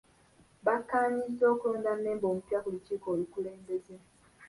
[0.65, 3.95] Bakkaanyizza okulonda mmemba omupya ku lukiiko olukulembeze.